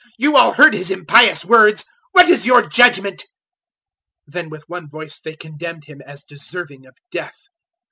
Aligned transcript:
014:064 0.01 0.07
You 0.17 0.37
all 0.37 0.51
heard 0.53 0.73
his 0.73 0.89
impious 0.89 1.45
words. 1.45 1.85
What 2.11 2.27
is 2.27 2.43
your 2.47 2.67
judgement?" 2.67 3.23
Then 4.25 4.49
with 4.49 4.67
one 4.67 4.87
voice 4.89 5.19
they 5.19 5.35
condemned 5.35 5.83
Him 5.83 6.01
as 6.03 6.23
deserving 6.23 6.87
of 6.87 6.95
death. 7.11 7.37